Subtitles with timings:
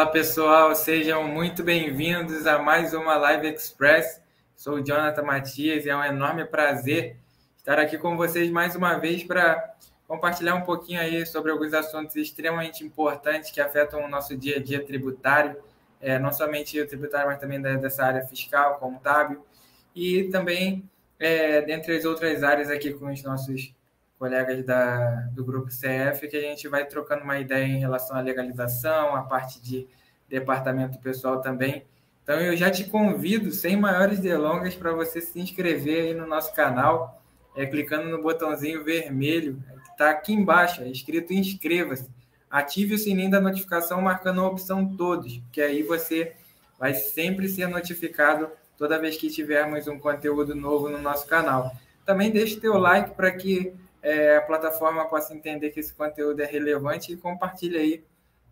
[0.00, 4.18] Fala pessoal, sejam muito bem-vindos a mais uma Live Express.
[4.56, 7.18] Sou o Jonathan Matias e é um enorme prazer
[7.58, 9.74] estar aqui com vocês mais uma vez para
[10.08, 14.58] compartilhar um pouquinho aí sobre alguns assuntos extremamente importantes que afetam o nosso dia a
[14.58, 15.58] dia tributário,
[16.00, 19.44] é, não somente o tributário, mas também dessa área fiscal, contábil,
[19.94, 20.82] e também
[21.18, 23.74] é, dentre as outras áreas aqui com os nossos
[24.20, 28.20] colegas da, do grupo CF, que a gente vai trocando uma ideia em relação à
[28.20, 29.88] legalização, a parte de
[30.28, 31.86] departamento pessoal também.
[32.22, 36.54] Então eu já te convido, sem maiores delongas, para você se inscrever aí no nosso
[36.54, 37.22] canal,
[37.56, 42.06] é, clicando no botãozinho vermelho que está aqui embaixo, é escrito inscreva-se.
[42.50, 46.34] Ative o sininho da notificação marcando a opção todos, que aí você
[46.78, 51.74] vai sempre ser notificado toda vez que tivermos um conteúdo novo no nosso canal.
[52.04, 53.72] Também deixe teu like para que
[54.02, 58.04] é, a plataforma possa entender que esse conteúdo é relevante e compartilhe aí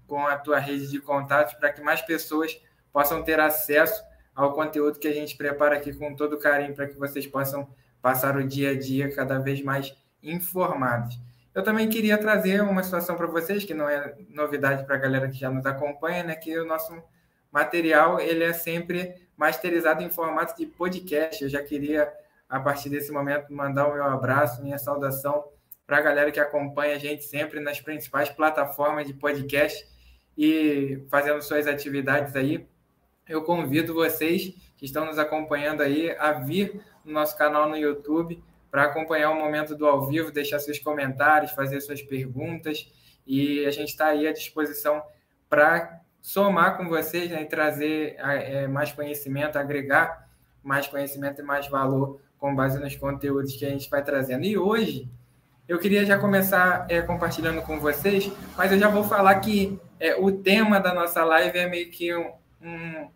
[0.06, 2.60] com a tua rede de contatos para que mais pessoas
[2.92, 4.02] possam ter acesso
[4.34, 7.68] ao conteúdo que a gente prepara aqui com todo carinho para que vocês possam
[8.00, 11.18] passar o dia a dia cada vez mais informados.
[11.54, 15.28] Eu também queria trazer uma situação para vocês que não é novidade para a galera
[15.28, 16.36] que já nos acompanha, né?
[16.36, 17.02] Que o nosso
[17.50, 21.42] material ele é sempre masterizado em formato de podcast.
[21.42, 22.12] Eu já queria,
[22.48, 25.44] a partir desse momento, mandar o meu abraço, minha saudação
[25.86, 29.86] para a galera que acompanha a gente sempre nas principais plataformas de podcast
[30.36, 32.68] e fazendo suas atividades aí.
[33.28, 38.42] Eu convido vocês que estão nos acompanhando aí a vir no nosso canal no YouTube
[38.70, 42.90] para acompanhar o momento do ao vivo, deixar seus comentários, fazer suas perguntas
[43.26, 45.02] e a gente está aí à disposição
[45.48, 50.28] para somar com vocês né, e trazer é, mais conhecimento, agregar
[50.62, 54.44] mais conhecimento e mais valor com base nos conteúdos que a gente vai trazendo.
[54.44, 55.08] E hoje
[55.68, 60.16] eu queria já começar é, compartilhando com vocês, mas eu já vou falar que é,
[60.16, 62.32] o tema da nossa live é meio que um,
[62.62, 63.08] um,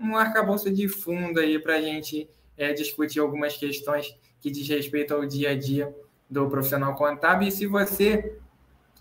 [0.00, 5.14] um arcabouço de fundo aí para a gente é, discutir algumas questões que diz respeito
[5.14, 5.94] ao dia a dia
[6.28, 7.48] do profissional contábil.
[7.48, 8.36] E se você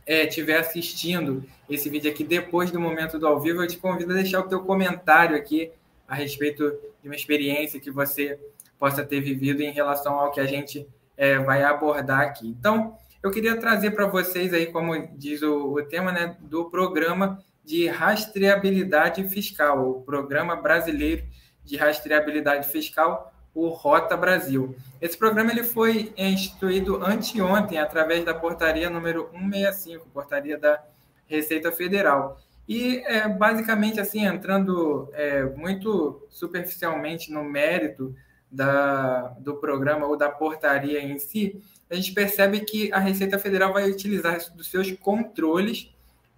[0.05, 4.11] estiver é, assistindo esse vídeo aqui depois do momento do ao vivo, eu te convido
[4.11, 5.71] a deixar o teu comentário aqui
[6.07, 8.37] a respeito de uma experiência que você
[8.83, 10.85] possa ter vivido em relação ao que a gente
[11.15, 12.49] é, vai abordar aqui.
[12.49, 17.41] Então, eu queria trazer para vocês aí, como diz o, o tema, né, do programa
[17.63, 21.23] de rastreabilidade fiscal, o Programa Brasileiro
[21.63, 24.75] de Rastreabilidade Fiscal, o Rota Brasil.
[24.99, 30.83] Esse programa ele foi instituído anteontem através da portaria número 165, portaria da
[31.25, 32.37] Receita Federal.
[32.67, 38.13] E é, basicamente assim, entrando é, muito superficialmente no mérito
[38.53, 41.59] da, do programa ou da portaria em si,
[41.89, 45.91] a gente percebe que a Receita Federal vai utilizar dos seus controles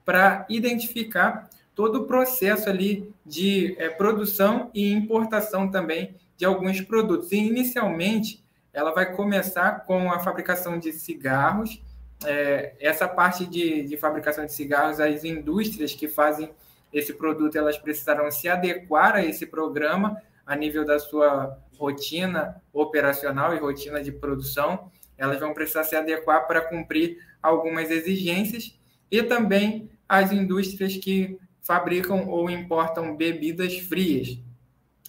[0.05, 7.31] para identificar todo o processo ali de é, produção e importação também de alguns produtos.
[7.31, 8.43] E, inicialmente,
[8.73, 11.81] ela vai começar com a fabricação de cigarros.
[12.25, 16.49] É, essa parte de, de fabricação de cigarros, as indústrias que fazem
[16.93, 23.55] esse produto, elas precisarão se adequar a esse programa a nível da sua rotina operacional
[23.55, 24.91] e rotina de produção.
[25.17, 28.77] Elas vão precisar se adequar para cumprir algumas exigências
[29.09, 34.37] e também as indústrias que fabricam ou importam bebidas frias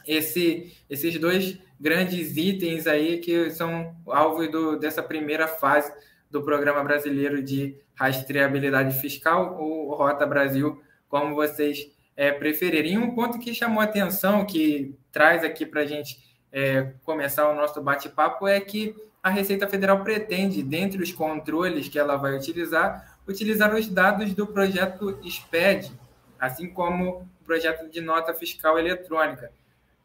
[0.07, 5.93] esse, esses dois grandes itens aí que são alvo do, dessa primeira fase
[6.31, 12.39] do Programa Brasileiro de Rastreabilidade Fiscal, o Rota Brasil, como vocês é.
[12.87, 16.19] E um ponto que chamou atenção, que traz aqui para a gente
[16.53, 21.99] é, começar o nosso bate-papo, é que a Receita Federal pretende, dentre os controles que
[21.99, 25.93] ela vai utilizar, utilizar os dados do projeto SPED,
[26.39, 29.51] assim como o projeto de nota fiscal eletrônica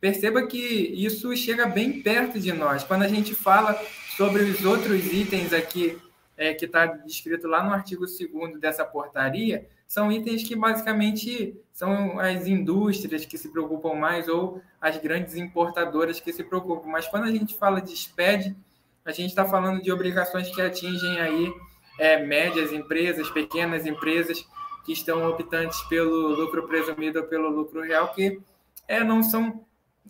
[0.01, 2.83] perceba que isso chega bem perto de nós.
[2.83, 3.79] Quando a gente fala
[4.17, 5.97] sobre os outros itens aqui,
[6.37, 12.17] é, que está descrito lá no artigo 2 dessa portaria, são itens que basicamente são
[12.19, 16.87] as indústrias que se preocupam mais ou as grandes importadoras que se preocupam.
[16.87, 18.55] Mas quando a gente fala de SPED,
[19.03, 21.53] a gente está falando de obrigações que atingem aí
[21.99, 24.47] é, médias empresas, pequenas empresas
[24.85, 28.39] que estão optantes pelo lucro presumido ou pelo lucro real, que
[28.87, 29.63] é, não são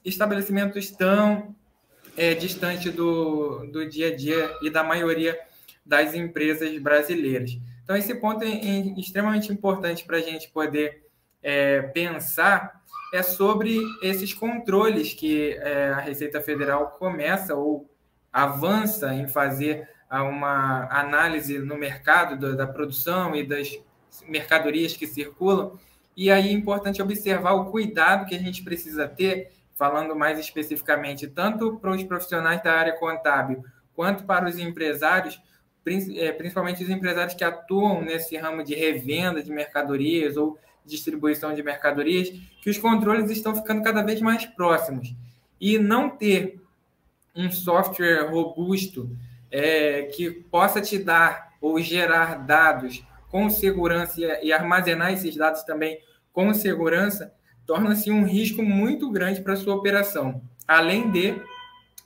[0.04, 1.56] estabelecimentos tão
[2.16, 5.38] é, distantes do, do dia a dia e da maioria
[5.86, 7.58] das empresas brasileiras.
[7.84, 11.06] Então, esse ponto é, é extremamente importante para a gente poder
[11.42, 12.82] é, pensar
[13.14, 17.90] é sobre esses controles que é, a Receita Federal começa ou
[18.32, 23.78] avança em fazer uma análise no mercado da, da produção e das
[24.28, 25.80] mercadorias que circulam
[26.16, 31.28] E aí é importante observar o cuidado que a gente precisa ter, falando mais especificamente,
[31.28, 33.64] tanto para os profissionais da área contábil
[33.94, 35.42] quanto para os empresários,
[35.84, 42.30] principalmente os empresários que atuam nesse ramo de revenda de mercadorias ou distribuição de mercadorias,
[42.62, 45.14] que os controles estão ficando cada vez mais próximos.
[45.60, 46.60] E não ter
[47.36, 49.10] um software robusto
[49.50, 56.00] é, que possa te dar ou gerar dados com segurança e armazenar esses dados também
[56.34, 57.34] com segurança,
[57.66, 61.40] torna-se um risco muito grande para a sua operação, além de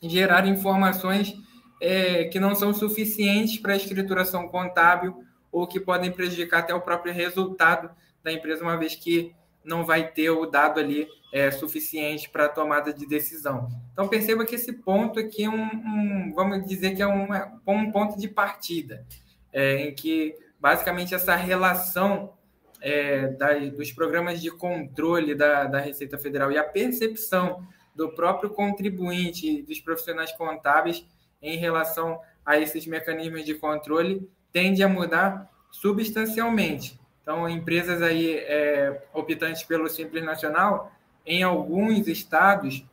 [0.01, 1.35] gerar informações
[1.81, 6.81] é, que não são suficientes para a escrituração contábil ou que podem prejudicar até o
[6.81, 7.89] próprio resultado
[8.23, 9.33] da empresa, uma vez que
[9.63, 13.67] não vai ter o dado ali é, suficiente para a tomada de decisão.
[13.91, 17.91] Então perceba que esse ponto aqui é um, um vamos dizer que é uma, um
[17.91, 19.05] ponto de partida,
[19.51, 22.33] é, em que basicamente essa relação
[22.81, 28.49] é, das, dos programas de controle da, da Receita Federal e a percepção do próprio
[28.49, 31.05] contribuinte dos profissionais contábeis
[31.45, 36.99] em relação a esses mecanismos de controle tende a mudar substancialmente.
[37.21, 40.91] Então, empresas aí é, optantes pelo Simples Nacional,
[41.25, 42.85] em alguns estados,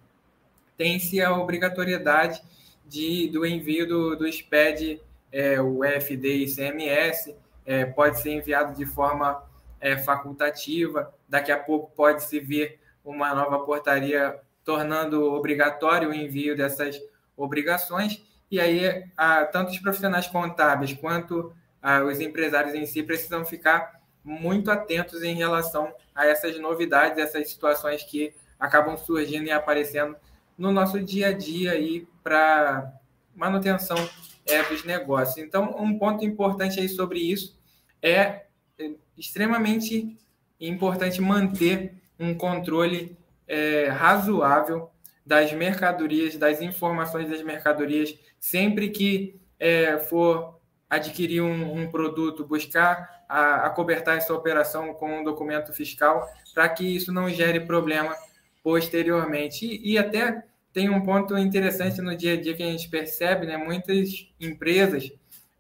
[0.76, 2.43] tem-se a obrigatoriedade
[2.87, 5.00] de, do envio do, do SPED,
[5.31, 7.34] é, o FD e CMS,
[7.64, 9.43] é, pode ser enviado de forma
[9.81, 17.00] é, facultativa, daqui a pouco pode-se vir uma nova portaria tornando obrigatório o envio dessas
[17.37, 18.22] obrigações,
[18.52, 23.99] e aí a, tanto os profissionais contábeis quanto a, os empresários em si precisam ficar
[24.22, 30.14] muito atentos em relação a essas novidades, essas situações que acabam surgindo e aparecendo
[30.56, 32.93] no nosso dia a dia aí para
[33.34, 33.96] manutenção
[34.44, 35.38] é, dos negócios.
[35.38, 37.58] Então, um ponto importante aí sobre isso
[38.02, 38.43] é,
[38.78, 40.14] é extremamente
[40.60, 43.16] importante manter um controle
[43.49, 44.92] é, razoável
[45.25, 50.61] das mercadorias, das informações das mercadorias, sempre que é, for
[50.91, 56.85] adquirir um, um produto, buscar a, acobertar essa operação com um documento fiscal, para que
[56.85, 58.15] isso não gere problema
[58.63, 59.65] posteriormente.
[59.65, 63.47] E, e, até tem um ponto interessante no dia a dia que a gente percebe,
[63.47, 63.57] né?
[63.57, 65.11] Muitas empresas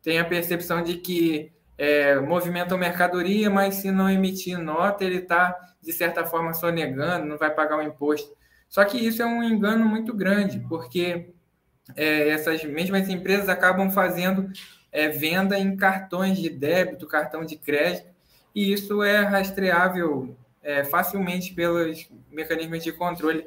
[0.02, 5.56] têm a percepção de que é, movimentam mercadoria, mas se não emitir nota, ele está,
[5.80, 8.36] de certa forma, sonegando, não vai pagar o imposto.
[8.72, 11.28] Só que isso é um engano muito grande, porque
[11.94, 14.50] é, essas mesmas empresas acabam fazendo
[14.90, 18.06] é, venda em cartões de débito, cartão de crédito,
[18.54, 23.46] e isso é rastreável é, facilmente pelos mecanismos de controle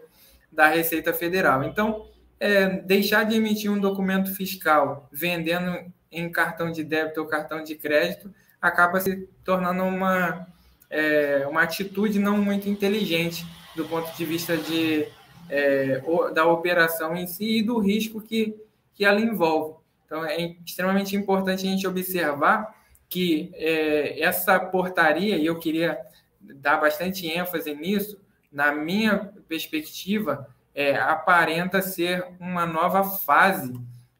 [0.51, 1.63] da Receita Federal.
[1.63, 2.07] Então,
[2.39, 7.73] é, deixar de emitir um documento fiscal vendendo em cartão de débito ou cartão de
[7.73, 8.31] crédito
[8.61, 10.45] acaba se tornando uma,
[10.87, 13.43] é, uma atitude não muito inteligente
[13.75, 15.07] do ponto de vista de,
[15.49, 16.01] é,
[16.33, 18.55] da operação em si e do risco que,
[18.93, 19.75] que ela envolve.
[20.05, 22.75] Então, é extremamente importante a gente observar
[23.09, 25.99] que é, essa portaria, e eu queria
[26.39, 28.19] dar bastante ênfase nisso,
[28.51, 33.73] na minha perspectiva, é, aparenta ser uma nova fase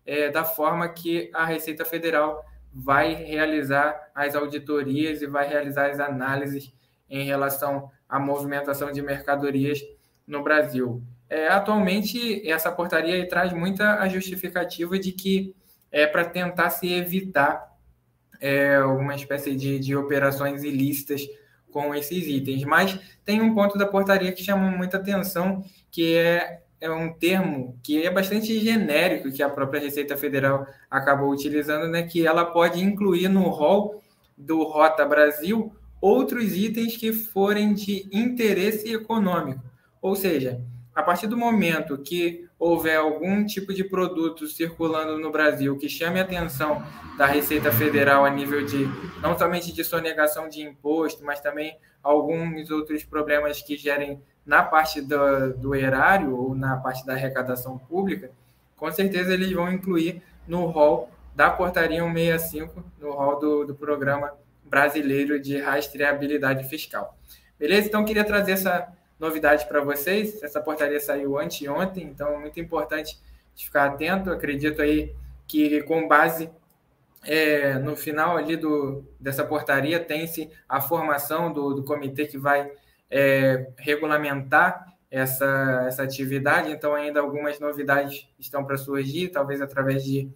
[0.06, 6.00] é, da forma que a Receita Federal vai realizar as auditorias e vai realizar as
[6.00, 6.74] análises
[7.10, 9.80] em relação à movimentação de mercadorias
[10.28, 11.02] no Brasil.
[11.30, 15.56] É, atualmente, essa portaria traz muita a justificativa de que
[15.92, 17.74] é para tentar se evitar
[18.40, 21.26] é, uma espécie de, de operações ilícitas
[21.72, 22.64] com esses itens.
[22.64, 27.78] Mas tem um ponto da portaria que chama muita atenção, que é, é um termo
[27.84, 32.84] que é bastante genérico, que a própria Receita Federal acabou utilizando, né, que ela pode
[32.84, 34.02] incluir no rol
[34.38, 39.64] do Rota Brasil outros itens que forem de interesse econômico.
[40.02, 40.62] Ou seja,
[40.94, 46.20] a partir do momento que houver algum tipo de produto circulando no Brasil que chame
[46.20, 46.82] a atenção
[47.18, 48.88] da Receita Federal a nível de
[49.22, 55.02] não somente de sonegação de imposto, mas também alguns outros problemas que gerem na parte
[55.02, 58.32] do, do erário ou na parte da arrecadação pública,
[58.78, 64.32] com certeza eles vão incluir no rol da portaria 165, no rol do, do programa
[64.76, 67.18] brasileiro de rastreabilidade fiscal.
[67.58, 67.88] Beleza?
[67.88, 70.44] Então, queria trazer essa novidade para vocês.
[70.44, 73.18] Essa portaria saiu anteontem, então muito importante
[73.56, 74.30] ficar atento.
[74.30, 75.16] Acredito aí
[75.48, 76.50] que com base
[77.24, 82.70] é, no final ali do, dessa portaria tem-se a formação do, do comitê que vai
[83.10, 90.30] é, regulamentar essa, essa atividade, então ainda algumas novidades estão para surgir, talvez através de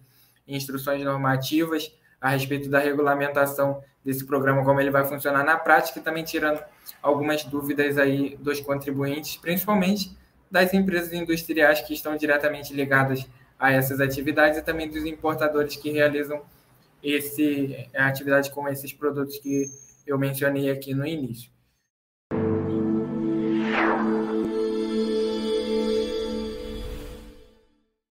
[0.48, 6.02] instruções normativas, a respeito da regulamentação desse programa, como ele vai funcionar na prática, e
[6.02, 6.62] também tirando
[7.02, 10.16] algumas dúvidas aí dos contribuintes, principalmente
[10.50, 13.26] das empresas industriais que estão diretamente ligadas
[13.58, 16.42] a essas atividades e também dos importadores que realizam
[17.02, 19.70] esse atividade com esses produtos que
[20.06, 21.50] eu mencionei aqui no início.